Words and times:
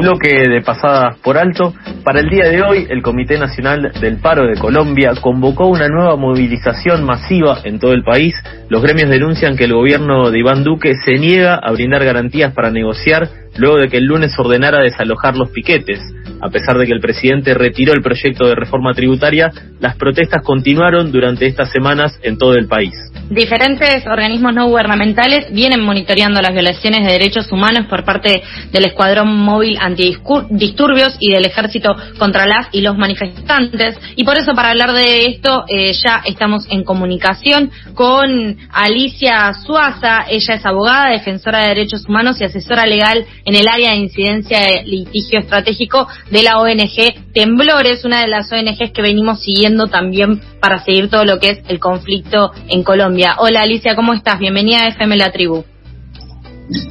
bloque 0.00 0.48
de 0.48 0.62
pasadas 0.62 1.18
por 1.18 1.38
alto, 1.38 1.74
para 2.04 2.20
el 2.20 2.28
día 2.28 2.44
de 2.48 2.62
hoy 2.62 2.86
el 2.88 3.02
Comité 3.02 3.38
Nacional 3.38 3.92
del 4.00 4.18
Paro 4.18 4.46
de 4.46 4.58
Colombia 4.58 5.12
convocó 5.20 5.66
una 5.66 5.88
nueva 5.88 6.16
movilización 6.16 7.04
masiva 7.04 7.58
en 7.64 7.78
todo 7.78 7.92
el 7.92 8.02
país. 8.02 8.34
Los 8.68 8.82
gremios 8.82 9.10
denuncian 9.10 9.56
que 9.56 9.64
el 9.64 9.74
gobierno 9.74 10.30
de 10.30 10.38
Iván 10.38 10.64
Duque 10.64 10.94
se 10.96 11.14
niega 11.14 11.54
a 11.54 11.72
brindar 11.72 12.04
garantías 12.04 12.52
para 12.52 12.70
negociar 12.70 13.28
luego 13.56 13.78
de 13.78 13.88
que 13.88 13.98
el 13.98 14.04
lunes 14.04 14.32
ordenara 14.38 14.82
desalojar 14.82 15.36
los 15.36 15.50
piquetes. 15.50 16.00
A 16.40 16.48
pesar 16.48 16.78
de 16.78 16.86
que 16.86 16.92
el 16.92 17.00
presidente 17.00 17.54
retiró 17.54 17.92
el 17.92 18.02
proyecto 18.02 18.46
de 18.46 18.54
reforma 18.54 18.94
tributaria, 18.94 19.50
las 19.80 19.96
protestas 19.96 20.42
continuaron 20.42 21.12
durante 21.12 21.46
estas 21.46 21.70
semanas 21.70 22.18
en 22.22 22.38
todo 22.38 22.54
el 22.54 22.66
país. 22.66 22.94
Diferentes 23.30 24.04
organismos 24.08 24.52
no 24.52 24.66
gubernamentales 24.66 25.52
vienen 25.52 25.84
monitoreando 25.84 26.42
las 26.42 26.52
violaciones 26.52 27.06
de 27.06 27.12
derechos 27.12 27.52
humanos 27.52 27.86
por 27.88 28.04
parte 28.04 28.42
del 28.72 28.86
Escuadrón 28.86 29.36
Móvil 29.36 29.78
Antidisturbios 29.80 31.16
y 31.20 31.32
del 31.32 31.46
Ejército 31.46 31.94
contra 32.18 32.44
las 32.44 32.66
y 32.72 32.80
los 32.80 32.98
manifestantes. 32.98 33.96
Y 34.16 34.24
por 34.24 34.36
eso, 34.36 34.52
para 34.52 34.70
hablar 34.70 34.92
de 34.94 35.26
esto, 35.26 35.62
eh, 35.68 35.92
ya 35.92 36.22
estamos 36.24 36.66
en 36.70 36.82
comunicación 36.82 37.70
con 37.94 38.56
Alicia 38.72 39.52
Suaza. 39.64 40.24
Ella 40.28 40.54
es 40.54 40.66
abogada, 40.66 41.12
defensora 41.12 41.60
de 41.60 41.68
derechos 41.68 42.06
humanos 42.08 42.40
y 42.40 42.44
asesora 42.44 42.84
legal 42.84 43.24
en 43.44 43.54
el 43.54 43.68
área 43.68 43.90
de 43.90 43.98
incidencia 43.98 44.58
de 44.58 44.82
litigio 44.82 45.38
estratégico 45.38 46.08
de 46.32 46.42
la 46.42 46.58
ONG 46.58 47.32
Temblores, 47.32 48.04
una 48.04 48.22
de 48.22 48.26
las 48.26 48.50
ONGs 48.50 48.90
que 48.90 49.02
venimos 49.02 49.40
siguiendo 49.40 49.86
también 49.86 50.40
para 50.60 50.82
seguir 50.84 51.08
todo 51.08 51.24
lo 51.24 51.38
que 51.38 51.50
es 51.50 51.58
el 51.68 51.78
conflicto 51.78 52.50
en 52.66 52.82
Colombia. 52.82 53.19
Hola 53.38 53.62
Alicia, 53.62 53.94
¿cómo 53.94 54.14
estás? 54.14 54.38
Bienvenida 54.38 54.84
a 54.84 54.88
FM 54.88 55.16
La 55.16 55.30
Tribu. 55.30 55.62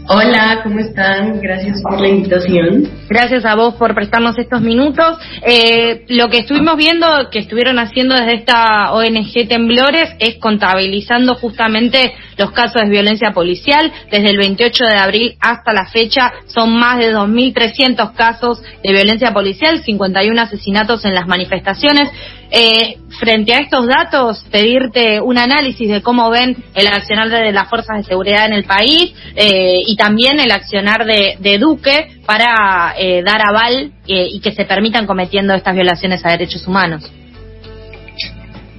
Hola, 0.07 0.59
¿cómo 0.63 0.79
están? 0.79 1.39
Gracias 1.39 1.81
por 1.81 1.99
la 1.99 2.09
invitación. 2.09 2.87
Gracias 3.09 3.45
a 3.45 3.55
vos 3.55 3.75
por 3.75 3.95
prestarnos 3.95 4.37
estos 4.37 4.61
minutos. 4.61 5.17
Eh, 5.41 6.05
lo 6.09 6.29
que 6.29 6.39
estuvimos 6.39 6.75
viendo, 6.77 7.07
que 7.31 7.39
estuvieron 7.39 7.79
haciendo 7.79 8.13
desde 8.13 8.35
esta 8.35 8.91
ONG 8.91 9.47
Temblores, 9.47 10.09
es 10.19 10.35
contabilizando 10.35 11.35
justamente 11.35 12.13
los 12.39 12.51
casos 12.51 12.81
de 12.81 12.89
violencia 12.89 13.31
policial. 13.31 13.91
Desde 14.09 14.29
el 14.29 14.37
28 14.37 14.85
de 14.85 14.95
abril 14.95 15.35
hasta 15.41 15.73
la 15.73 15.85
fecha 15.85 16.31
son 16.47 16.75
más 16.75 16.97
de 16.97 17.13
2.300 17.13 18.13
casos 18.13 18.61
de 18.83 18.91
violencia 18.91 19.31
policial, 19.33 19.83
51 19.83 20.41
asesinatos 20.41 21.05
en 21.05 21.13
las 21.13 21.27
manifestaciones. 21.27 22.09
Eh, 22.51 22.97
frente 23.19 23.53
a 23.53 23.59
estos 23.59 23.85
datos, 23.85 24.43
pedirte 24.49 25.21
un 25.21 25.37
análisis 25.37 25.87
de 25.87 26.01
cómo 26.01 26.31
ven 26.31 26.55
el 26.73 26.87
accionar 26.87 27.29
de 27.29 27.51
las 27.51 27.69
fuerzas 27.69 27.97
de 27.97 28.03
seguridad 28.03 28.47
en 28.47 28.53
el 28.53 28.63
país 28.63 29.13
eh, 29.35 29.81
y 29.85 29.95
también 29.97 30.39
el 30.39 30.51
accionar 30.51 31.05
de, 31.05 31.57
Duque 31.59 32.21
para 32.25 32.95
eh, 32.97 33.21
dar 33.21 33.41
aval 33.45 33.91
y 34.05 34.39
que 34.39 34.53
se 34.53 34.63
permitan 34.63 35.05
cometiendo 35.05 35.53
estas 35.53 35.75
violaciones 35.75 36.25
a 36.25 36.29
derechos 36.29 36.65
humanos. 36.65 37.03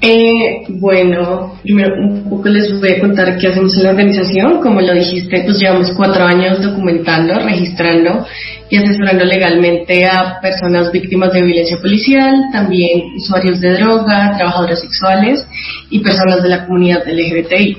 Eh, 0.03 0.65
bueno, 0.69 1.59
primero 1.63 1.95
un 2.01 2.31
poco 2.31 2.49
les 2.49 2.81
voy 2.81 2.93
a 2.93 3.01
contar 3.01 3.37
qué 3.37 3.49
hacemos 3.49 3.77
en 3.77 3.83
la 3.83 3.91
organización. 3.91 4.61
Como 4.63 4.81
lo 4.81 4.95
dijiste, 4.95 5.43
pues 5.45 5.59
llevamos 5.59 5.93
cuatro 5.95 6.25
años 6.25 6.63
documentando, 6.63 7.35
registrando 7.35 8.27
y 8.71 8.77
asesorando 8.77 9.27
legalmente 9.27 10.07
a 10.07 10.41
personas 10.41 10.91
víctimas 10.91 11.33
de 11.35 11.43
violencia 11.43 11.79
policial, 11.83 12.35
también 12.51 13.13
usuarios 13.17 13.61
de 13.61 13.75
droga, 13.75 14.37
trabajadoras 14.39 14.81
sexuales 14.81 15.47
y 15.91 15.99
personas 15.99 16.43
de 16.43 16.49
la 16.49 16.67
comunidad 16.67 17.03
LGBTI. 17.07 17.77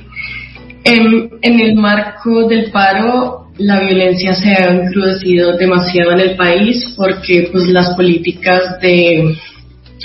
En, 0.83 1.59
el 1.59 1.75
marco 1.75 2.47
del 2.47 2.71
paro, 2.71 3.47
la 3.57 3.79
violencia 3.79 4.35
se 4.35 4.49
ha 4.49 4.69
encrudecido 4.71 5.57
demasiado 5.57 6.11
en 6.11 6.19
el 6.19 6.35
país 6.35 6.93
porque 6.97 7.49
pues 7.51 7.67
las 7.67 7.95
políticas 7.95 8.79
de 8.81 9.35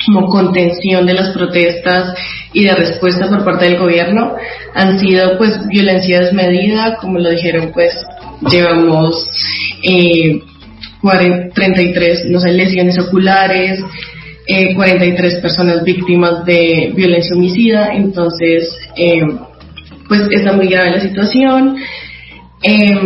como 0.05 0.27
contención 0.27 1.07
de 1.07 1.15
las 1.15 1.31
protestas 1.31 2.15
y 2.53 2.65
de 2.65 2.75
respuesta 2.75 3.29
por 3.29 3.45
parte 3.45 3.67
del 3.67 3.79
gobierno 3.79 4.35
han 4.75 4.99
sido 4.99 5.39
pues 5.39 5.67
violencia 5.69 6.21
desmedida, 6.21 6.97
como 7.01 7.19
lo 7.19 7.31
dijeron 7.31 7.71
pues 7.73 7.95
llevamos 8.51 9.29
eh, 9.83 10.41
33 11.55 12.27
no 12.27 12.41
sé, 12.41 12.53
lesiones 12.53 12.99
oculares, 12.99 13.81
eh, 14.47 14.75
43 14.75 15.37
personas 15.37 15.83
víctimas 15.85 16.45
de 16.45 16.93
violencia 16.95 17.35
homicida, 17.35 17.95
entonces 17.95 18.79
eh, 18.97 19.23
pues 20.09 20.23
está 20.31 20.53
muy 20.53 20.69
grave 20.69 20.93
la 20.93 21.01
situación. 21.01 21.77
Eh, 22.63 22.99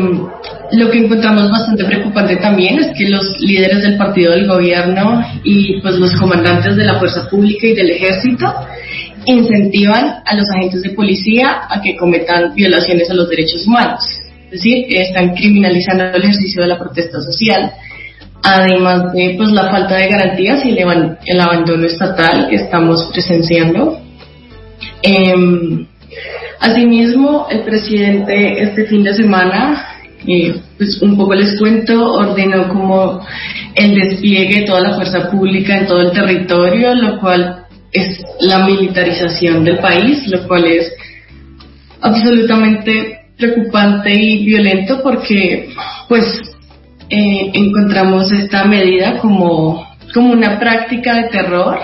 lo 0.73 0.91
que 0.91 0.99
encontramos 0.99 1.51
bastante 1.51 1.85
preocupante 1.85 2.37
también 2.37 2.79
es 2.79 2.89
que 2.97 3.09
los 3.09 3.25
líderes 3.41 3.83
del 3.83 3.97
partido 3.97 4.33
del 4.33 4.47
gobierno 4.47 5.23
y 5.43 5.81
pues 5.81 5.97
los 5.97 6.15
comandantes 6.17 6.77
de 6.77 6.85
la 6.85 6.99
fuerza 6.99 7.29
pública 7.29 7.67
y 7.67 7.75
del 7.75 7.91
ejército 7.91 8.47
incentivan 9.27 10.23
a 10.25 10.35
los 10.35 10.49
agentes 10.51 10.83
de 10.83 10.91
policía 10.91 11.63
a 11.69 11.81
que 11.81 11.97
cometan 11.97 12.55
violaciones 12.55 13.11
a 13.11 13.15
los 13.15 13.29
derechos 13.29 13.67
humanos. 13.67 14.01
Es 14.45 14.51
decir, 14.51 14.87
están 14.89 15.35
criminalizando 15.35 16.05
el 16.05 16.23
ejercicio 16.23 16.63
de 16.63 16.69
la 16.69 16.79
protesta 16.79 17.21
social, 17.21 17.73
además 18.43 19.13
de 19.13 19.35
pues 19.37 19.51
la 19.51 19.71
falta 19.71 19.97
de 19.97 20.09
garantías 20.09 20.65
y 20.65 20.71
el, 20.71 21.41
abandono 21.41 21.85
estatal 21.85 22.49
que 22.49 22.57
estamos 22.57 23.11
presenciando. 23.13 24.01
Eh, 25.03 25.35
asimismo, 26.61 27.47
el 27.51 27.61
presidente 27.61 28.63
este 28.63 28.87
fin 28.87 29.05
de 29.05 29.15
semana 29.15 29.90
pues 30.77 31.01
un 31.03 31.17
poco 31.17 31.35
les 31.35 31.59
cuento, 31.59 32.13
ordenó 32.13 32.69
como 32.69 33.21
el 33.75 33.95
despliegue 33.95 34.61
de 34.61 34.67
toda 34.67 34.81
la 34.81 34.95
fuerza 34.95 35.31
pública 35.31 35.79
en 35.79 35.87
todo 35.87 36.01
el 36.03 36.13
territorio, 36.13 36.95
lo 36.95 37.19
cual 37.21 37.67
es 37.93 38.23
la 38.41 38.67
militarización 38.67 39.65
del 39.65 39.79
país, 39.79 40.27
lo 40.29 40.47
cual 40.47 40.65
es 40.67 40.93
absolutamente 42.01 43.21
preocupante 43.37 44.13
y 44.15 44.45
violento 44.45 45.01
porque 45.03 45.71
pues 46.09 46.25
eh, 47.09 47.51
encontramos 47.55 48.31
esta 48.33 48.65
medida 48.65 49.19
como, 49.19 49.87
como 50.13 50.33
una 50.33 50.59
práctica 50.59 51.15
de 51.17 51.29
terror 51.29 51.79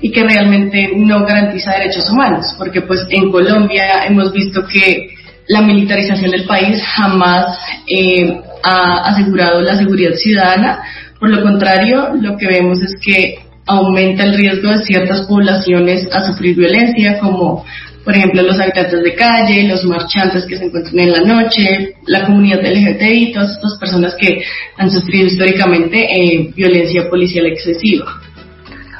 y 0.00 0.10
que 0.10 0.22
realmente 0.22 0.92
no 0.94 1.24
garantiza 1.24 1.72
derechos 1.72 2.08
humanos, 2.10 2.54
porque 2.58 2.82
pues 2.82 3.06
en 3.10 3.30
Colombia 3.30 4.06
hemos 4.06 4.32
visto 4.32 4.64
que 4.66 5.15
la 5.48 5.62
militarización 5.62 6.30
del 6.30 6.44
país 6.44 6.82
jamás 6.82 7.58
eh, 7.86 8.40
ha 8.62 9.10
asegurado 9.10 9.60
la 9.60 9.76
seguridad 9.76 10.14
ciudadana. 10.14 10.82
Por 11.18 11.30
lo 11.30 11.42
contrario, 11.42 12.10
lo 12.20 12.36
que 12.36 12.46
vemos 12.46 12.80
es 12.82 12.94
que 13.00 13.38
aumenta 13.66 14.24
el 14.24 14.36
riesgo 14.36 14.70
de 14.70 14.84
ciertas 14.84 15.22
poblaciones 15.22 16.08
a 16.12 16.24
sufrir 16.26 16.56
violencia, 16.56 17.18
como 17.18 17.64
por 18.04 18.14
ejemplo 18.14 18.42
los 18.42 18.58
habitantes 18.60 19.02
de 19.02 19.14
calle, 19.14 19.66
los 19.66 19.84
marchantes 19.84 20.46
que 20.46 20.56
se 20.56 20.66
encuentran 20.66 20.98
en 21.00 21.12
la 21.12 21.20
noche, 21.20 21.94
la 22.06 22.26
comunidad 22.26 22.60
LGBTI, 22.60 23.32
todas 23.32 23.50
estas 23.52 23.78
personas 23.78 24.14
que 24.14 24.42
han 24.76 24.90
sufrido 24.90 25.26
históricamente 25.26 25.98
eh, 25.98 26.50
violencia 26.54 27.08
policial 27.08 27.46
excesiva. 27.46 28.20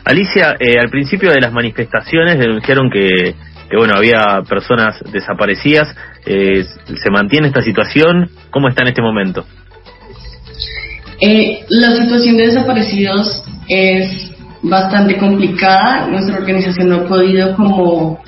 Alicia, 0.05 0.57
eh, 0.59 0.78
al 0.81 0.91
principio 0.91 1.31
de 1.31 1.41
las 1.41 1.53
manifestaciones 1.53 2.39
denunciaron 2.39 2.91
que 2.91 3.34
que 3.69 3.77
bueno, 3.77 3.95
había 3.97 4.43
personas 4.49 5.03
desaparecidas. 5.13 5.95
Eh, 6.27 6.67
¿Se 7.03 7.11
mantiene 7.11 7.49
esta 7.49 7.63
situación? 7.63 8.31
¿Cómo 8.51 8.69
está 8.69 8.83
en 8.83 8.89
este 8.89 9.03
momento? 9.03 9.45
Eh, 11.21 11.65
la 11.69 11.93
situación 11.97 12.37
de 12.37 12.47
desaparecidos 12.47 13.43
es 13.69 14.31
bastante 14.63 15.17
complicada. 15.17 16.09
Nuestra 16.09 16.37
organización 16.37 16.89
no 16.89 16.97
ha 16.97 17.09
podido 17.09 17.55
como 17.57 18.21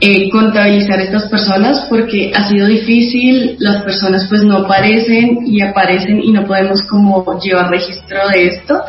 eh, 0.00 0.28
contabilizar 0.30 1.00
estas 1.00 1.28
personas 1.28 1.86
porque 1.88 2.30
ha 2.34 2.48
sido 2.48 2.66
difícil, 2.66 3.56
las 3.58 3.82
personas 3.82 4.26
pues 4.28 4.42
no 4.42 4.58
aparecen 4.58 5.38
y 5.46 5.62
aparecen 5.62 6.22
y 6.22 6.32
no 6.32 6.46
podemos 6.46 6.82
como 6.88 7.24
llevar 7.40 7.70
registro 7.70 8.28
de 8.32 8.46
esto. 8.46 8.80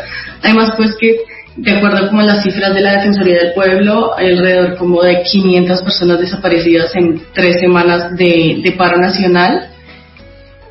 Además 0.43 0.73
pues 0.77 0.95
que 0.99 1.15
de 1.57 1.71
acuerdo 1.71 2.09
con 2.11 2.25
las 2.25 2.43
cifras 2.43 2.73
de 2.73 2.81
la 2.81 2.93
Defensoría 2.93 3.39
del 3.39 3.53
Pueblo, 3.53 4.15
alrededor 4.15 4.77
como 4.77 5.01
de 5.01 5.23
500 5.23 5.81
personas 5.81 6.19
desaparecidas 6.19 6.95
en 6.95 7.19
tres 7.33 7.59
semanas 7.59 8.15
de, 8.15 8.73
paro 8.77 8.97
nacional. 8.97 9.69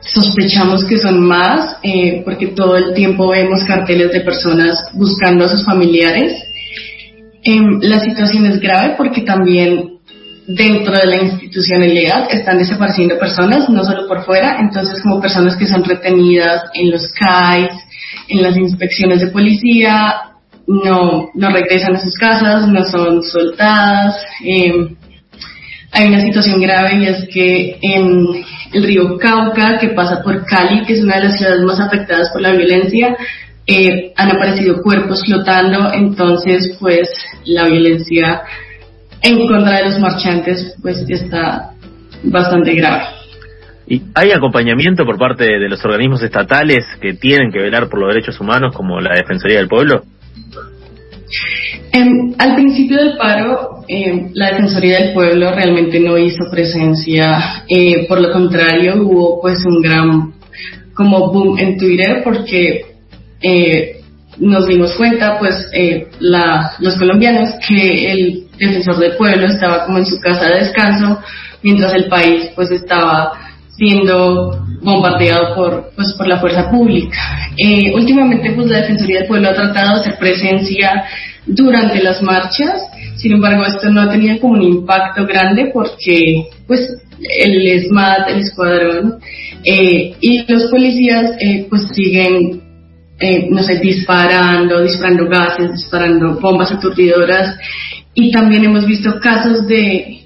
Sospechamos 0.00 0.85
que 0.85 0.99
son 0.99 1.21
más 1.21 1.79
eh, 1.83 2.23
porque 2.25 2.49
todo 2.49 2.77
el 2.77 2.94
tiempo 2.94 3.29
vemos 3.29 3.65
carteles 3.65 4.12
de 4.12 4.21
personas 4.21 4.91
buscando 4.93 5.44
a 5.44 5.49
sus 5.49 5.65
familiares. 5.65 6.41
Em, 7.43 7.81
la 7.81 7.99
situación 7.99 8.47
es 8.47 8.61
grave 8.61 8.94
porque 8.97 9.23
también 9.23 9.99
dentro 10.47 10.94
de 10.94 11.06
la 11.06 11.17
institucionalidad 11.17 12.29
están 12.31 12.59
desapareciendo 12.59 13.19
personas, 13.19 13.69
no 13.69 13.85
solo 13.85 14.06
por 14.06 14.25
fuera, 14.25 14.59
entonces 14.61 15.03
como 15.03 15.21
personas 15.21 15.56
que 15.56 15.67
son 15.67 15.83
retenidas 15.83 16.62
en 16.75 16.93
los 16.93 17.09
CAIs, 17.09 17.73
en 18.29 18.43
las 18.43 18.56
inspecciones 18.56 19.21
de 19.21 19.27
policía, 19.27 20.36
no, 20.67 21.31
no 21.35 21.51
regresan 21.51 21.97
a 21.97 22.01
sus 22.01 22.15
casas, 22.15 22.69
no 22.69 22.85
son 22.85 23.23
soltadas. 23.23 24.17
Eh, 24.45 24.95
hay 25.93 26.09
una 26.09 26.21
situación 26.21 26.61
grave 26.61 26.97
y 26.97 27.07
es 27.07 27.29
que 27.33 27.79
en 27.81 28.45
el 28.73 28.83
río 28.83 29.17
Cauca, 29.19 29.79
que 29.79 29.89
pasa 29.91 30.23
por 30.23 30.45
Cali, 30.45 30.85
que 30.85 30.95
es 30.95 31.03
una 31.03 31.17
de 31.17 31.25
las 31.25 31.39
ciudades 31.39 31.63
más 31.63 31.81
afectadas 31.81 32.31
por 32.31 32.43
la 32.43 32.53
violencia, 32.53 33.17
eh, 33.67 34.13
han 34.17 34.31
aparecido 34.31 34.83
cuerpos 34.83 35.25
flotando, 35.25 35.93
entonces 35.93 36.77
pues 36.79 37.09
la 37.45 37.65
violencia 37.65 38.43
en 39.23 39.47
contra 39.47 39.79
de 39.79 39.85
los 39.85 39.99
marchantes 39.99 40.77
pues 40.83 41.05
está 41.09 41.71
bastante 42.23 42.75
grave. 42.75 43.05
¿Y 43.89 44.03
hay 44.15 44.33
acompañamiento 44.33 45.05
por 45.05 45.17
parte 45.17 45.45
de 45.45 45.69
los 45.69 45.85
organismos 45.85 46.23
estatales 46.23 46.85
que 47.01 47.15
tienen 47.15 47.53
que 47.53 47.61
velar 47.61 47.89
por 47.89 48.01
los 48.01 48.12
derechos 48.12 48.39
humanos 48.41 48.75
como 48.75 49.01
la 49.01 49.15
Defensoría 49.15 49.59
del 49.59 49.69
Pueblo? 49.69 50.03
Em, 51.93 52.35
al 52.38 52.55
principio 52.55 52.99
del 52.99 53.17
paro, 53.17 53.85
em, 53.88 54.31
la 54.35 54.50
Defensoría 54.50 54.99
del 54.99 55.12
Pueblo 55.12 55.50
realmente 55.53 55.99
no 55.99 56.17
hizo 56.19 56.44
presencia, 56.50 57.65
eh, 57.69 58.06
por 58.06 58.21
lo 58.21 58.33
contrario, 58.33 59.03
hubo 59.03 59.41
pues 59.41 59.65
un 59.65 59.83
gran 59.83 60.35
como 60.94 61.33
boom 61.33 61.59
en 61.59 61.77
Twitter 61.77 62.23
porque 62.23 62.97
eh, 63.43 64.00
nos 64.38 64.67
dimos 64.67 64.93
cuenta, 64.94 65.38
pues, 65.38 65.69
eh, 65.73 66.09
la, 66.21 66.73
los 66.81 66.97
colombianos 66.97 67.55
que 67.67 68.12
el 68.12 68.47
defensor 68.59 68.99
del 68.99 69.17
pueblo 69.17 69.47
estaba 69.47 69.87
como 69.87 69.99
en 69.99 70.06
su 70.06 70.21
casa 70.21 70.47
de 70.47 70.61
descanso, 70.61 71.21
mientras 71.62 71.94
el 71.94 72.09
país, 72.09 72.50
pues, 72.55 72.71
estaba 72.71 73.33
siendo 73.76 74.64
bombardeado 74.82 75.55
por, 75.55 75.90
pues, 75.94 76.12
por 76.14 76.26
la 76.26 76.38
fuerza 76.38 76.70
pública. 76.70 77.50
Eh, 77.56 77.93
últimamente, 77.94 78.52
pues, 78.52 78.69
la 78.69 78.81
Defensoría 78.82 79.20
del 79.20 79.28
Pueblo 79.28 79.49
ha 79.49 79.55
tratado 79.55 79.94
de 79.94 80.00
hacer 80.00 80.19
presencia 80.19 81.05
durante 81.46 82.02
las 82.02 82.23
marchas, 82.23 82.82
sin 83.17 83.32
embargo, 83.32 83.64
esto 83.64 83.88
no 83.90 84.02
ha 84.02 84.11
tenido 84.11 84.38
como 84.40 84.55
un 84.55 84.62
impacto 84.62 85.26
grande 85.26 85.70
porque, 85.73 86.49
pues, 86.67 86.81
el 87.19 87.67
ESMAD, 87.67 88.28
el 88.28 88.40
escuadrón 88.40 89.19
eh, 89.64 90.14
y 90.20 90.52
los 90.52 90.64
policías, 90.64 91.32
eh, 91.40 91.67
pues, 91.69 91.88
siguen 91.94 92.62
eh, 93.19 93.49
no 93.50 93.62
sé, 93.62 93.78
disparando, 93.78 94.82
disparando 94.82 95.26
gases, 95.26 95.73
disparando 95.73 96.38
bombas 96.38 96.70
aturdidoras. 96.73 97.56
Y 98.12 98.31
también 98.31 98.64
hemos 98.64 98.87
visto 98.87 99.19
casos 99.20 99.67
de 99.67 100.23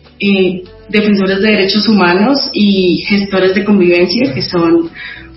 defensores 0.90 1.40
de 1.40 1.50
derechos 1.50 1.88
humanos 1.88 2.50
y 2.52 3.04
gestores 3.08 3.54
de 3.54 3.64
convivencia 3.64 4.32
que 4.34 4.42
son 4.42 4.90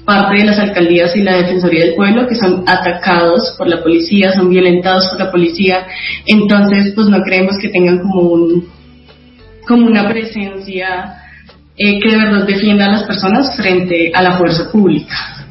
parte 0.05 0.37
de 0.37 0.45
las 0.45 0.59
alcaldías 0.59 1.15
y 1.15 1.21
la 1.21 1.37
Defensoría 1.37 1.85
del 1.85 1.95
Pueblo 1.95 2.27
que 2.27 2.35
son 2.35 2.63
atacados 2.67 3.55
por 3.57 3.67
la 3.67 3.81
policía, 3.81 4.33
son 4.33 4.49
violentados 4.49 5.07
por 5.09 5.19
la 5.19 5.31
policía. 5.31 5.87
Entonces, 6.25 6.93
pues 6.93 7.07
no 7.07 7.21
creemos 7.21 7.57
que 7.57 7.69
tengan 7.69 7.99
como 7.99 8.21
un 8.21 8.67
como 9.67 9.87
una 9.87 10.09
presencia 10.09 11.15
eh, 11.77 11.99
que 11.99 12.09
de 12.09 12.17
verdad 12.17 12.45
defienda 12.45 12.85
a 12.85 12.91
las 12.91 13.03
personas 13.03 13.55
frente 13.55 14.11
a 14.13 14.21
la 14.21 14.37
fuerza 14.37 14.69
pública. 14.71 15.43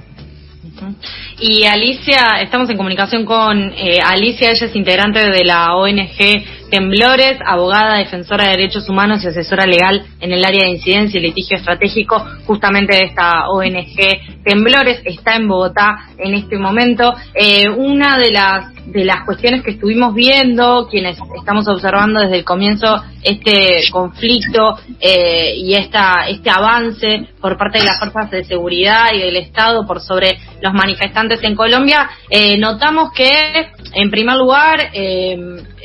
Y 1.41 1.65
Alicia, 1.65 2.41
estamos 2.41 2.69
en 2.71 2.77
comunicación 2.77 3.25
con 3.25 3.73
eh, 3.77 3.99
Alicia, 4.05 4.51
ella 4.51 4.67
es 4.67 4.77
integrante 4.77 5.19
de 5.31 5.45
la 5.45 5.75
ONG 5.75 6.45
Temblores, 6.73 7.37
abogada, 7.45 7.99
defensora 7.99 8.45
de 8.45 8.53
derechos 8.53 8.89
humanos 8.89 9.23
y 9.23 9.29
asesora 9.29 9.67
legal 9.67 10.07
en 10.21 10.33
el 10.33 10.43
área 10.43 10.63
de 10.63 10.71
incidencia 10.71 11.21
y 11.21 11.23
litigio 11.23 11.59
estratégico, 11.59 12.25
justamente 12.47 12.97
de 12.97 13.03
esta 13.03 13.51
ONG 13.51 14.43
Temblores, 14.43 15.03
está 15.05 15.37
en 15.37 15.49
Bogotá 15.49 16.09
en 16.17 16.35
este 16.35 16.59
momento. 16.59 17.13
Eh, 17.35 17.69
una 17.69 18.19
de 18.19 18.31
las 18.31 18.73
de 18.87 19.05
las 19.05 19.25
cuestiones 19.25 19.63
que 19.63 19.71
estuvimos 19.71 20.13
viendo, 20.13 20.89
quienes 20.91 21.17
estamos 21.39 21.69
observando 21.69 22.21
desde 22.21 22.39
el 22.39 22.45
comienzo 22.45 23.01
este 23.23 23.85
conflicto 23.93 24.77
eh, 24.99 25.55
y 25.57 25.75
esta, 25.75 26.27
este 26.29 26.51
avance 26.51 27.29
por 27.41 27.57
parte 27.57 27.79
de 27.79 27.85
las 27.85 28.01
fuerzas 28.01 28.29
de 28.33 28.45
seguridad 28.45 29.13
y 29.15 29.21
del 29.21 29.37
Estado 29.37 29.87
por 29.87 30.01
sobre 30.01 30.37
los 30.61 30.73
manifestantes 30.73 31.43
en 31.45 31.55
Colombia, 31.55 32.11
eh, 32.29 32.59
notamos 32.59 33.13
que, 33.13 33.31
en 33.95 34.11
primer 34.11 34.37
lugar, 34.37 34.91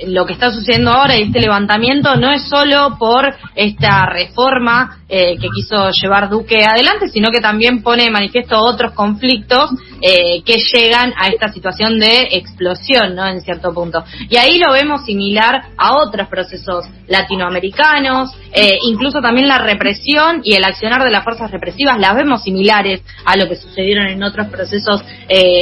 lo 0.07 0.25
que 0.25 0.33
está 0.33 0.49
sucediendo 0.49 0.76
ahora 0.85 1.17
y 1.17 1.23
este 1.23 1.39
levantamiento 1.39 2.15
no 2.15 2.31
es 2.31 2.43
solo 2.47 2.97
por 2.99 3.33
esta 3.55 4.05
reforma 4.05 4.97
eh, 5.09 5.37
que 5.37 5.47
quiso 5.49 5.89
llevar 5.91 6.29
Duque 6.29 6.63
adelante, 6.65 7.07
sino 7.07 7.29
que 7.29 7.39
también 7.39 7.81
pone 7.81 8.03
de 8.03 8.11
manifiesto 8.11 8.59
otros 8.59 8.93
conflictos 8.93 9.71
eh, 10.01 10.41
que 10.43 10.57
llegan 10.73 11.13
a 11.17 11.27
esta 11.27 11.49
situación 11.49 11.99
de 11.99 12.29
explosión, 12.31 13.15
¿no? 13.15 13.27
En 13.27 13.41
cierto 13.41 13.73
punto. 13.73 14.03
Y 14.29 14.37
ahí 14.37 14.59
lo 14.59 14.71
vemos 14.73 15.05
similar 15.05 15.69
a 15.77 15.97
otros 15.97 16.27
procesos 16.27 16.85
latinoamericanos, 17.07 18.31
eh, 18.53 18.77
incluso 18.83 19.21
también 19.21 19.47
la 19.47 19.59
represión 19.59 20.41
y 20.43 20.53
el 20.53 20.63
accionar 20.63 21.03
de 21.03 21.11
las 21.11 21.23
fuerzas 21.23 21.51
represivas 21.51 21.99
las 21.99 22.15
vemos 22.15 22.43
similares 22.43 23.01
a 23.25 23.37
lo 23.37 23.47
que 23.47 23.55
sucedieron 23.55 24.07
en 24.07 24.21
otros 24.23 24.47
procesos 24.47 25.03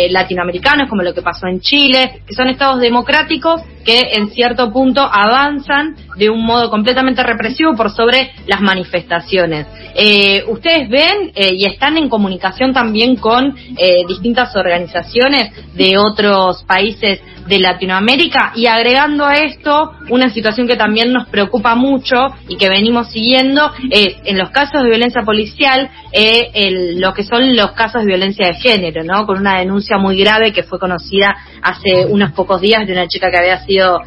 latinoamericanos, 0.09 0.89
como 0.89 1.01
lo 1.01 1.13
que 1.13 1.21
pasó 1.21 1.47
en 1.47 1.59
Chile, 1.59 2.21
que 2.27 2.33
son 2.33 2.49
estados 2.49 2.79
democráticos 2.79 3.61
que 3.85 4.01
en 4.13 4.31
cierto 4.31 4.71
punto 4.71 5.01
avanzan 5.01 5.95
de 6.17 6.29
un 6.29 6.43
modo 6.45 6.69
completamente 6.69 7.23
represivo 7.23 7.75
por 7.75 7.91
sobre 7.91 8.31
las 8.47 8.61
manifestaciones. 8.61 9.67
Eh, 9.95 10.43
ustedes 10.47 10.89
ven 10.89 11.31
eh, 11.35 11.53
y 11.53 11.65
están 11.65 11.97
en 11.97 12.09
comunicación 12.09 12.73
también 12.73 13.15
con 13.15 13.55
eh, 13.77 14.03
distintas 14.25 14.55
organizaciones 14.55 15.51
de 15.75 15.99
otros 15.99 16.63
países 16.63 17.21
de 17.45 17.59
Latinoamérica 17.59 18.53
y 18.55 18.67
agregando 18.67 19.25
a 19.25 19.35
esto 19.35 19.93
una 20.09 20.29
situación 20.29 20.67
que 20.67 20.75
también 20.75 21.11
nos 21.13 21.27
preocupa 21.29 21.75
mucho 21.75 22.15
y 22.47 22.57
que 22.57 22.69
venimos 22.69 23.11
siguiendo 23.11 23.71
es 23.89 24.15
en 24.25 24.37
los 24.37 24.49
casos 24.49 24.83
de 24.83 24.89
violencia 24.89 25.21
policial 25.21 25.89
el, 26.11 26.99
lo 26.99 27.13
que 27.13 27.23
son 27.23 27.55
los 27.55 27.71
casos 27.71 28.01
de 28.01 28.07
violencia 28.07 28.47
de 28.47 28.53
género, 28.53 29.03
¿no? 29.03 29.25
Con 29.25 29.39
una 29.39 29.59
denuncia 29.59 29.97
muy 29.97 30.17
grave 30.17 30.53
que 30.53 30.63
fue 30.63 30.79
conocida 30.79 31.35
hace 31.61 32.05
unos 32.07 32.31
pocos 32.31 32.61
días 32.61 32.87
de 32.87 32.93
una 32.93 33.07
chica 33.07 33.29
que 33.29 33.37
había 33.37 33.65
sido 33.65 33.99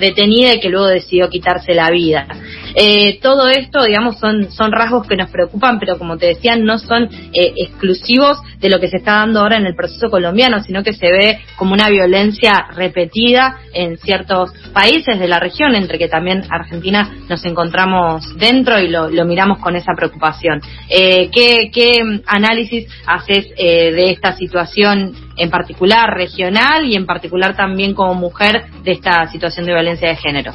detenida 0.00 0.54
y 0.54 0.60
que 0.60 0.68
luego 0.68 0.88
decidió 0.88 1.28
quitarse 1.28 1.72
la 1.74 1.90
vida. 1.90 2.26
Eh, 2.74 3.18
todo 3.20 3.48
esto, 3.48 3.84
digamos, 3.84 4.18
son, 4.18 4.50
son 4.50 4.72
rasgos 4.72 5.06
que 5.06 5.16
nos 5.16 5.30
preocupan, 5.30 5.78
pero 5.78 5.98
como 5.98 6.16
te 6.16 6.26
decía, 6.26 6.56
no 6.56 6.78
son 6.78 7.04
eh, 7.32 7.52
exclusivos 7.56 8.38
de 8.60 8.70
lo 8.70 8.80
que 8.80 8.88
se 8.88 8.98
está 8.98 9.12
dando 9.12 9.40
ahora 9.40 9.56
en 9.56 9.66
el 9.66 9.74
proceso 9.74 10.08
colombiano, 10.08 10.62
sino 10.62 10.82
que 10.82 10.92
se 10.92 11.10
ve 11.10 11.40
como 11.56 11.74
una 11.74 11.88
violencia 11.88 12.66
repetida 12.82 13.58
en 13.72 13.96
ciertos 13.98 14.52
países 14.72 15.18
de 15.18 15.28
la 15.28 15.38
región, 15.38 15.74
entre 15.74 15.98
que 15.98 16.08
también 16.08 16.42
Argentina 16.50 17.10
nos 17.28 17.44
encontramos 17.44 18.36
dentro 18.38 18.80
y 18.80 18.88
lo, 18.88 19.08
miramos 19.24 19.58
con 19.58 19.76
esa 19.76 19.92
preocupación. 19.96 20.60
Eh, 20.88 21.30
¿qué, 21.32 21.70
¿qué, 21.72 22.00
análisis 22.26 22.88
haces 23.06 23.46
eh, 23.56 23.92
de 23.92 24.10
esta 24.10 24.36
situación 24.36 25.14
en 25.36 25.50
particular 25.50 26.10
regional 26.14 26.86
y 26.86 26.96
en 26.96 27.06
particular 27.06 27.56
también 27.56 27.94
como 27.94 28.14
mujer 28.14 28.64
de 28.82 28.92
esta 28.92 29.30
situación 29.30 29.66
de 29.66 29.72
violencia 29.74 30.08
de 30.08 30.16
género? 30.16 30.52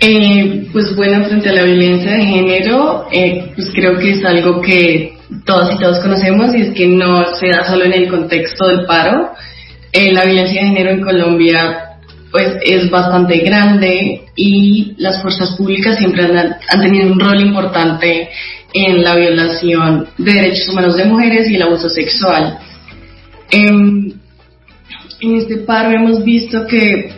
Eh, 0.00 0.68
pues 0.72 0.94
bueno, 0.94 1.24
frente 1.24 1.48
a 1.48 1.52
la 1.52 1.64
violencia 1.64 2.12
de 2.12 2.24
género, 2.24 3.06
eh, 3.10 3.50
pues 3.56 3.68
creo 3.74 3.98
que 3.98 4.12
es 4.12 4.24
algo 4.24 4.60
que 4.60 5.18
todos 5.44 5.74
y 5.74 5.78
todos 5.78 5.98
conocemos 5.98 6.54
y 6.54 6.62
es 6.62 6.74
que 6.74 6.86
no 6.86 7.24
se 7.38 7.48
da 7.48 7.64
solo 7.64 7.84
en 7.84 7.92
el 7.92 8.08
contexto 8.08 8.68
del 8.68 8.86
paro. 8.86 9.30
Eh, 9.92 10.12
la 10.12 10.24
violencia 10.24 10.60
de 10.60 10.68
género 10.68 10.90
en 10.90 11.00
Colombia 11.00 11.84
pues 12.30 12.56
es 12.62 12.90
bastante 12.90 13.38
grande 13.38 14.26
y 14.36 14.94
las 14.98 15.22
fuerzas 15.22 15.56
públicas 15.56 15.96
siempre 15.96 16.24
han, 16.24 16.80
tenido 16.80 17.10
un 17.10 17.18
rol 17.18 17.40
importante 17.40 18.28
en 18.74 19.02
la 19.02 19.16
violación 19.16 20.08
de 20.18 20.32
derechos 20.34 20.68
humanos 20.68 20.96
de 20.96 21.06
mujeres 21.06 21.48
y 21.48 21.56
el 21.56 21.62
abuso 21.62 21.88
sexual. 21.88 22.58
Em, 23.50 24.12
en 25.20 25.36
este 25.36 25.56
paro 25.58 25.90
hemos 25.90 26.22
visto 26.22 26.66
que 26.66 27.10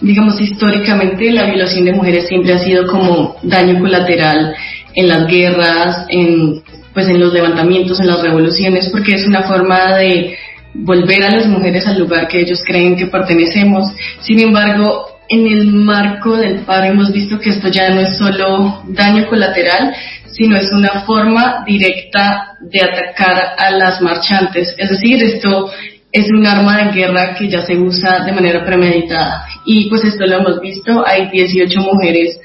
digamos, 0.00 0.40
históricamente 0.40 1.30
la 1.30 1.46
violación 1.46 1.84
de 1.84 1.92
mujeres 1.92 2.28
siempre 2.28 2.52
ha 2.52 2.58
sido 2.58 2.86
como 2.86 3.36
daño 3.42 3.78
colateral 3.80 4.54
en 4.94 5.08
las 5.08 5.26
guerras, 5.26 6.06
en, 6.08 6.62
pues 6.92 7.08
en 7.08 7.20
los 7.20 7.32
levantamientos, 7.32 8.00
en 8.00 8.08
las 8.08 8.22
revoluciones, 8.22 8.88
porque 8.90 9.14
es 9.14 9.26
una 9.26 9.42
forma 9.42 9.96
de 9.96 10.36
volver 10.74 11.22
a 11.24 11.30
las 11.30 11.46
mujeres 11.46 11.86
al 11.86 11.98
lugar 11.98 12.28
que 12.28 12.40
ellos 12.40 12.62
creen 12.66 12.96
que 12.96 13.06
pertenecemos. 13.06 13.92
Sin 14.20 14.40
embargo, 14.40 15.16
en 15.28 15.46
el 15.46 15.66
marco 15.72 16.36
del 16.36 16.60
paro 16.60 16.86
hemos 16.86 17.12
visto 17.12 17.38
que 17.38 17.50
esto 17.50 17.68
ya 17.68 17.90
no 17.90 18.00
es 18.00 18.16
solo 18.16 18.82
daño 18.88 19.26
colateral, 19.28 19.94
sino 20.30 20.56
es 20.56 20.70
una 20.72 21.00
forma 21.00 21.64
directa 21.66 22.56
de 22.60 22.80
atacar 22.82 23.54
a 23.58 23.70
las 23.70 24.00
marchantes. 24.00 24.74
Es 24.78 24.90
decir, 24.90 25.22
esto 25.22 25.70
es 26.12 26.30
un 26.30 26.46
arma 26.46 26.84
de 26.84 26.92
guerra 26.92 27.34
que 27.34 27.48
ya 27.48 27.62
se 27.62 27.76
usa 27.76 28.24
de 28.24 28.32
manera 28.32 28.64
premeditada. 28.64 29.46
Y 29.64 29.88
pues 29.88 30.04
esto 30.04 30.26
lo 30.26 30.36
hemos 30.36 30.60
visto, 30.60 31.04
hay 31.06 31.28
18 31.30 31.80
mujeres 31.80 32.38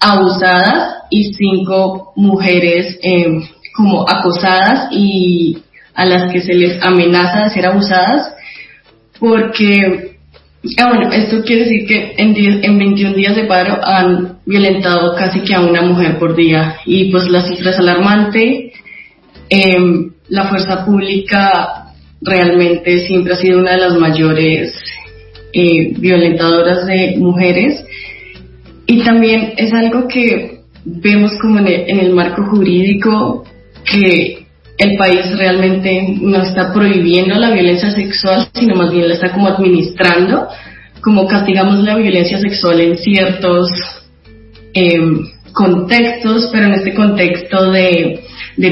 abusadas 0.00 1.04
y 1.10 1.32
5 1.32 2.12
mujeres 2.16 2.98
em, 3.02 3.42
como 3.74 4.04
acosadas 4.08 4.88
y 4.90 5.58
a 5.98 6.04
las 6.06 6.32
que 6.32 6.40
se 6.40 6.54
les 6.54 6.82
amenaza 6.82 7.44
de 7.44 7.50
ser 7.50 7.66
abusadas 7.66 8.32
porque 9.18 10.18
Ah, 10.76 10.88
bueno, 10.88 11.12
esto 11.12 11.42
quiere 11.44 11.64
decir 11.64 11.86
que 11.86 12.14
en, 12.16 12.34
en 12.36 12.78
21 12.78 13.14
días 13.14 13.36
de 13.36 13.44
paro 13.44 13.78
han 13.82 14.38
violentado 14.44 15.14
casi 15.14 15.40
que 15.40 15.54
a 15.54 15.60
una 15.60 15.82
mujer 15.82 16.18
por 16.18 16.34
día 16.34 16.78
y 16.84 17.12
pues 17.12 17.28
la 17.28 17.42
cifra 17.42 17.70
es 17.70 17.78
alarmante. 17.78 18.72
Em, 19.48 20.10
la 20.28 20.48
fuerza 20.48 20.84
pública 20.84 21.94
realmente 22.20 23.06
siempre 23.06 23.34
ha 23.34 23.36
sido 23.36 23.60
una 23.60 23.72
de 23.72 23.78
las 23.78 23.94
mayores 23.94 24.74
eh, 25.52 25.92
violentadoras 25.96 26.86
de 26.86 27.14
mujeres 27.18 27.84
y 28.86 29.02
también 29.04 29.54
es 29.56 29.72
algo 29.72 30.08
que 30.08 30.62
vemos 30.84 31.32
como 31.40 31.60
en 31.60 32.00
el 32.00 32.12
marco 32.12 32.42
jurídico 32.50 33.44
que 33.84 34.47
el 34.78 34.96
país 34.96 35.36
realmente 35.36 36.14
no 36.20 36.40
está 36.40 36.72
prohibiendo 36.72 37.34
la 37.34 37.50
violencia 37.50 37.90
sexual, 37.90 38.48
sino 38.54 38.76
más 38.76 38.92
bien 38.92 39.08
la 39.08 39.14
está 39.14 39.32
como 39.32 39.48
administrando, 39.48 40.48
como 41.00 41.26
castigamos 41.26 41.82
la 41.82 41.96
violencia 41.96 42.38
sexual 42.38 42.80
en 42.80 42.96
ciertos 42.96 43.68
em, 44.72 45.26
contextos, 45.52 46.48
pero 46.52 46.66
en 46.66 46.74
este 46.74 46.94
contexto 46.94 47.72
de, 47.72 48.20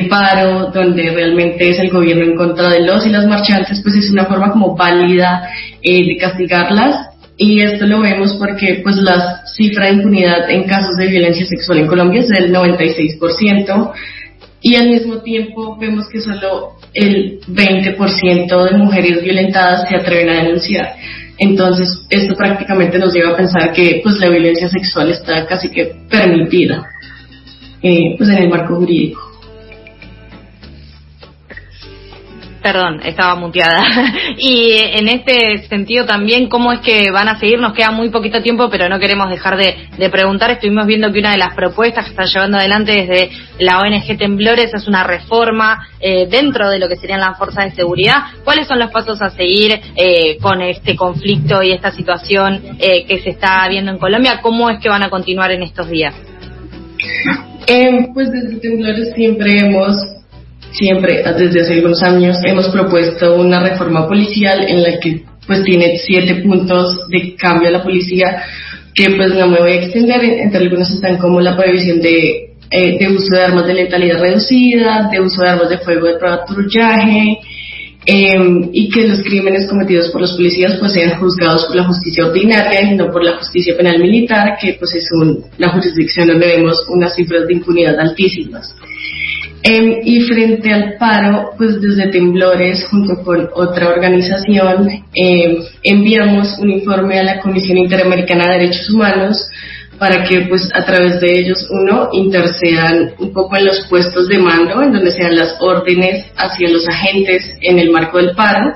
paro, 0.08 0.70
donde 0.72 1.10
realmente 1.10 1.70
es 1.70 1.78
el 1.80 1.90
gobierno 1.90 2.24
en 2.24 2.36
contra 2.36 2.70
de 2.70 2.82
los 2.82 3.04
y 3.04 3.10
las 3.10 3.26
marchantes, 3.26 3.80
pues 3.82 3.96
es 3.96 4.10
una 4.10 4.26
forma 4.26 4.52
como 4.52 4.76
válida 4.76 5.48
eh, 5.82 6.06
de 6.06 6.16
castigarlas. 6.16 7.08
Y 7.36 7.60
esto 7.60 7.86
lo 7.86 8.00
vemos 8.00 8.36
porque 8.38 8.80
pues 8.82 8.96
la 8.96 9.42
cifra 9.56 9.86
de 9.86 9.94
impunidad 9.94 10.48
en 10.50 10.64
casos 10.64 10.96
de 10.96 11.08
violencia 11.08 11.44
sexual 11.44 11.80
en 11.80 11.86
Colombia 11.86 12.20
es 12.20 12.28
del 12.28 12.52
96%, 12.52 13.92
y 14.60 14.76
al 14.76 14.88
mismo 14.88 15.18
tiempo 15.18 15.76
vemos 15.78 16.08
que 16.08 16.20
solo 16.20 16.72
el 16.94 17.40
20% 17.40 18.70
de 18.70 18.78
mujeres 18.78 19.22
violentadas 19.22 19.88
se 19.88 19.96
atreven 19.96 20.30
a 20.30 20.42
denunciar. 20.42 20.94
Entonces, 21.38 21.88
esto 22.08 22.34
prácticamente 22.34 22.98
nos 22.98 23.12
lleva 23.12 23.32
a 23.32 23.36
pensar 23.36 23.72
que 23.72 24.00
pues 24.02 24.18
la 24.18 24.28
violencia 24.28 24.68
sexual 24.70 25.10
está 25.10 25.46
casi 25.46 25.70
que 25.70 25.94
permitida 26.08 26.88
eh, 27.82 28.14
pues 28.16 28.30
en 28.30 28.38
el 28.38 28.48
marco 28.48 28.76
jurídico. 28.76 29.25
Perdón, 32.66 33.00
estaba 33.04 33.36
muteada. 33.36 33.78
y 34.38 34.72
en 34.72 35.06
este 35.06 35.68
sentido 35.68 36.04
también, 36.04 36.48
¿cómo 36.48 36.72
es 36.72 36.80
que 36.80 37.12
van 37.12 37.28
a 37.28 37.38
seguir? 37.38 37.60
Nos 37.60 37.74
queda 37.74 37.92
muy 37.92 38.10
poquito 38.10 38.42
tiempo, 38.42 38.68
pero 38.68 38.88
no 38.88 38.98
queremos 38.98 39.30
dejar 39.30 39.56
de, 39.56 40.10
preguntar. 40.10 40.50
Estuvimos 40.50 40.84
viendo 40.84 41.12
que 41.12 41.20
una 41.20 41.30
de 41.30 41.36
las 41.36 41.54
propuestas 41.54 42.06
que 42.06 42.10
están 42.10 42.26
llevando 42.26 42.58
adelante 42.58 42.90
desde 42.90 43.30
la 43.60 43.78
ONG 43.78 44.18
Temblores 44.18 44.74
es 44.74 44.88
una 44.88 45.04
reforma 45.04 45.86
eh, 46.00 46.26
dentro 46.28 46.68
de 46.68 46.80
lo 46.80 46.88
que 46.88 46.96
serían 46.96 47.20
las 47.20 47.38
fuerzas 47.38 47.66
de 47.66 47.76
seguridad. 47.76 48.16
¿Cuáles 48.42 48.66
son 48.66 48.80
los 48.80 48.90
pasos 48.90 49.22
a 49.22 49.30
seguir 49.30 49.78
eh, 49.94 50.36
con 50.38 50.60
este 50.60 50.96
conflicto 50.96 51.62
y 51.62 51.70
esta 51.70 51.92
situación 51.92 52.78
eh, 52.80 53.04
que 53.06 53.20
se 53.20 53.30
está 53.30 53.68
viendo 53.68 53.92
en 53.92 53.98
Colombia? 53.98 54.40
¿Cómo 54.42 54.70
es 54.70 54.80
que 54.80 54.88
van 54.88 55.04
a 55.04 55.08
continuar 55.08 55.52
en 55.52 55.62
estos 55.62 55.88
días? 55.88 56.16
pues 58.12 58.32
desde 58.32 58.56
Temblores 58.56 59.12
siempre 59.14 59.58
hemos 59.60 60.15
siempre, 60.76 61.22
desde 61.38 61.60
hace 61.60 61.74
algunos 61.74 62.02
años, 62.02 62.36
hemos 62.44 62.68
propuesto 62.68 63.36
una 63.36 63.60
reforma 63.60 64.06
policial 64.06 64.64
en 64.68 64.82
la 64.82 64.98
que 65.00 65.22
pues 65.46 65.62
tiene 65.62 65.96
siete 65.98 66.36
puntos 66.42 67.08
de 67.08 67.34
cambio 67.36 67.68
a 67.68 67.72
la 67.72 67.82
policía 67.82 68.42
que 68.94 69.10
pues 69.10 69.34
no 69.34 69.46
me 69.46 69.60
voy 69.60 69.72
a 69.72 69.82
extender, 69.82 70.24
entre 70.24 70.60
algunos 70.60 70.90
están 70.90 71.18
como 71.18 71.40
la 71.40 71.54
prohibición 71.54 72.00
de, 72.00 72.54
eh, 72.70 72.98
de 72.98 73.08
uso 73.08 73.34
de 73.34 73.42
armas 73.42 73.66
de 73.66 73.74
letalidad 73.74 74.20
reducida, 74.20 75.10
de 75.12 75.20
uso 75.20 75.42
de 75.42 75.48
armas 75.50 75.68
de 75.68 75.78
fuego 75.78 76.06
de 76.06 76.14
patrullaje, 76.14 77.38
eh, 78.06 78.38
y 78.72 78.88
que 78.88 79.06
los 79.06 79.20
crímenes 79.22 79.68
cometidos 79.68 80.08
por 80.08 80.22
los 80.22 80.32
policías 80.32 80.76
pues 80.78 80.92
sean 80.92 81.18
juzgados 81.20 81.66
por 81.66 81.76
la 81.76 81.84
justicia 81.84 82.24
ordinaria 82.24 82.82
y 82.82 82.96
no 82.96 83.10
por 83.10 83.22
la 83.22 83.36
justicia 83.36 83.76
penal 83.76 83.98
militar, 83.98 84.56
que 84.58 84.76
pues 84.78 84.94
es 84.94 85.06
un, 85.12 85.44
la 85.58 85.72
jurisdicción 85.72 86.28
donde 86.28 86.46
vemos 86.46 86.78
unas 86.88 87.14
cifras 87.14 87.46
de 87.46 87.52
impunidad 87.52 88.00
altísimas. 88.00 88.74
Em, 89.68 90.00
y 90.04 90.20
frente 90.20 90.72
al 90.72 90.94
paro, 90.96 91.50
pues 91.58 91.80
desde 91.80 92.06
Temblores, 92.12 92.86
junto 92.88 93.20
con 93.24 93.50
otra 93.52 93.88
organización, 93.88 94.88
em, 95.12 95.56
enviamos 95.82 96.56
un 96.60 96.70
informe 96.70 97.18
a 97.18 97.24
la 97.24 97.40
Comisión 97.40 97.76
Interamericana 97.76 98.44
de 98.46 98.58
Derechos 98.60 98.90
Humanos 98.90 99.48
para 99.98 100.22
que 100.22 100.42
pues 100.42 100.70
a 100.72 100.84
través 100.84 101.20
de 101.20 101.40
ellos, 101.40 101.66
uno, 101.68 102.10
intercedan 102.12 103.14
un 103.18 103.32
poco 103.32 103.56
en 103.56 103.64
los 103.64 103.88
puestos 103.88 104.28
de 104.28 104.38
mando, 104.38 104.80
en 104.82 104.92
donde 104.92 105.10
sean 105.10 105.34
las 105.34 105.56
órdenes 105.58 106.26
hacia 106.36 106.70
los 106.70 106.86
agentes 106.86 107.56
en 107.60 107.80
el 107.80 107.90
marco 107.90 108.18
del 108.18 108.36
paro, 108.36 108.72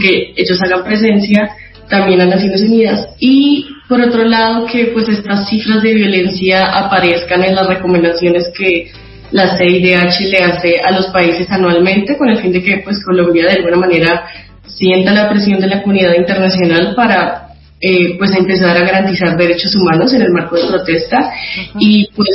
que 0.00 0.32
ellos 0.34 0.58
hagan 0.62 0.82
presencia 0.82 1.50
también 1.90 2.22
a 2.22 2.24
Naciones 2.24 2.62
Unidas. 2.62 3.06
Y 3.18 3.66
por 3.86 4.00
otro 4.00 4.24
lado 4.24 4.64
que 4.64 4.86
pues 4.94 5.10
estas 5.10 5.50
cifras 5.50 5.82
de 5.82 5.92
violencia 5.92 6.64
aparezcan 6.78 7.44
en 7.44 7.54
las 7.54 7.66
recomendaciones 7.66 8.50
que 8.56 8.90
la 9.32 9.56
CIDH 9.56 10.20
le 10.30 10.38
hace 10.38 10.80
a 10.80 10.92
los 10.92 11.06
países 11.06 11.50
anualmente 11.50 12.16
con 12.16 12.28
el 12.28 12.38
fin 12.40 12.52
de 12.52 12.62
que 12.62 12.82
pues 12.84 13.02
Colombia 13.04 13.46
de 13.46 13.54
alguna 13.54 13.78
manera 13.78 14.26
sienta 14.66 15.12
la 15.12 15.28
presión 15.28 15.58
de 15.60 15.68
la 15.68 15.82
comunidad 15.82 16.14
internacional 16.14 16.94
para 16.94 17.48
eh, 17.80 18.16
pues 18.18 18.34
empezar 18.36 18.76
a 18.76 18.84
garantizar 18.84 19.36
derechos 19.36 19.74
humanos 19.74 20.12
en 20.12 20.22
el 20.22 20.30
marco 20.30 20.56
de 20.56 20.68
protesta. 20.68 21.32
Y 21.78 22.08
pues 22.14 22.28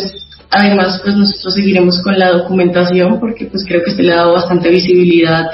además 0.49 0.99
pues 1.03 1.15
nosotros 1.15 1.53
seguiremos 1.53 2.01
con 2.01 2.17
la 2.17 2.31
documentación 2.31 3.19
porque 3.19 3.45
pues 3.45 3.63
creo 3.67 3.83
que 3.83 3.91
se 3.91 4.03
le 4.03 4.13
ha 4.13 4.17
dado 4.17 4.33
bastante 4.33 4.69
visibilidad 4.69 5.45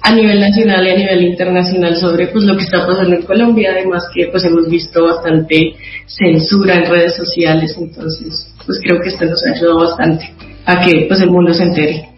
a 0.00 0.14
nivel 0.14 0.40
nacional 0.40 0.86
y 0.86 0.90
a 0.90 0.96
nivel 0.96 1.22
internacional 1.24 1.96
sobre 1.96 2.28
pues 2.28 2.44
lo 2.44 2.56
que 2.56 2.62
está 2.62 2.86
pasando 2.86 3.16
en 3.16 3.22
Colombia 3.22 3.72
además 3.72 4.04
que 4.14 4.28
pues 4.28 4.44
hemos 4.44 4.68
visto 4.70 5.04
bastante 5.04 5.74
censura 6.06 6.76
en 6.76 6.90
redes 6.90 7.16
sociales. 7.16 7.74
Entonces 7.76 8.54
pues 8.64 8.78
creo 8.82 9.00
que 9.00 9.08
esto 9.08 9.24
nos 9.24 9.44
ha 9.44 9.50
ayudado 9.50 9.80
bastante 9.80 10.47
a 10.68 10.80
que 10.80 11.06
pues 11.08 11.20
el 11.22 11.30
mundo 11.30 11.54
se 11.54 11.64
entere. 11.64 12.08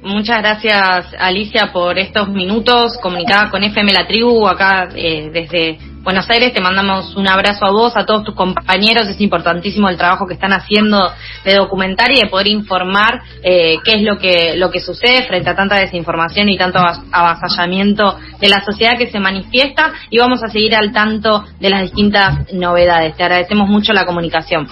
Muchas 0.00 0.40
gracias 0.40 1.06
Alicia 1.18 1.70
por 1.72 1.98
estos 1.98 2.28
minutos 2.28 2.96
comunicada 3.02 3.50
con 3.50 3.64
FM 3.64 3.92
La 3.92 4.06
Tribu 4.06 4.46
acá 4.46 4.88
eh, 4.94 5.28
desde 5.32 5.76
Buenos 6.04 6.30
Aires. 6.30 6.52
Te 6.52 6.60
mandamos 6.60 7.16
un 7.16 7.26
abrazo 7.26 7.66
a 7.66 7.72
vos, 7.72 7.96
a 7.96 8.06
todos 8.06 8.22
tus 8.22 8.36
compañeros. 8.36 9.08
Es 9.08 9.20
importantísimo 9.20 9.88
el 9.88 9.96
trabajo 9.96 10.28
que 10.28 10.34
están 10.34 10.52
haciendo 10.52 11.10
de 11.44 11.56
documentar 11.56 12.12
y 12.12 12.20
de 12.20 12.28
poder 12.28 12.46
informar 12.46 13.20
eh, 13.42 13.78
qué 13.84 13.96
es 13.96 14.02
lo 14.02 14.18
que, 14.18 14.54
lo 14.56 14.70
que 14.70 14.80
sucede 14.80 15.24
frente 15.24 15.50
a 15.50 15.56
tanta 15.56 15.74
desinformación 15.74 16.48
y 16.48 16.56
tanto 16.56 16.78
avasallamiento 16.78 18.16
de 18.40 18.48
la 18.48 18.64
sociedad 18.64 18.96
que 18.96 19.10
se 19.10 19.18
manifiesta. 19.18 19.92
Y 20.10 20.18
vamos 20.18 20.44
a 20.44 20.48
seguir 20.48 20.76
al 20.76 20.92
tanto 20.92 21.44
de 21.58 21.70
las 21.70 21.82
distintas 21.82 22.52
novedades. 22.52 23.16
Te 23.16 23.24
agradecemos 23.24 23.68
mucho 23.68 23.92
la 23.92 24.06
comunicación. 24.06 24.68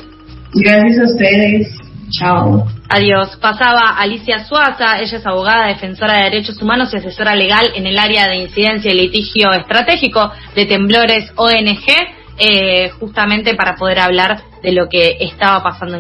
Gracias 0.55 1.01
a 1.01 1.13
ustedes. 1.13 1.86
Chao. 2.11 2.67
Adiós. 2.89 3.37
Pasaba 3.37 3.97
Alicia 3.99 4.45
Suaza, 4.45 4.99
ella 5.01 5.19
es 5.19 5.27
abogada, 5.27 5.67
defensora 5.67 6.15
de 6.15 6.25
derechos 6.25 6.61
humanos 6.61 6.93
y 6.93 6.97
asesora 6.97 7.35
legal 7.35 7.73
en 7.75 7.87
el 7.87 7.99
área 7.99 8.29
de 8.29 8.37
incidencia 8.37 8.93
y 8.93 8.95
litigio 8.95 9.53
estratégico 9.53 10.31
de 10.55 10.67
Temblores 10.67 11.33
ONG, 11.37 11.85
eh, 12.39 12.91
justamente 13.01 13.55
para 13.55 13.75
poder 13.75 14.01
hablar 14.01 14.41
de 14.63 14.73
lo 14.73 14.89
que 14.89 15.17
estaba 15.21 15.63
pasando 15.63 15.87
en 15.87 15.95